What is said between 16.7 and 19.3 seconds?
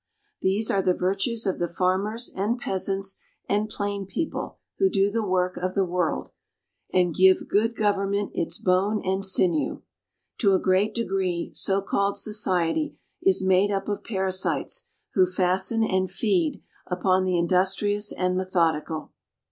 upon the industrious and methodical.